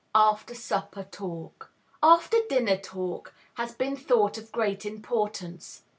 After 0.15 0.55
Supper 0.55 1.03
Talk. 1.03 1.71
"After 2.01 2.37
dinner 2.49 2.77
talk" 2.77 3.35
has 3.53 3.75
been 3.75 3.95
thought 3.95 4.35
of 4.39 4.51
great 4.51 4.83
importance. 4.83 5.83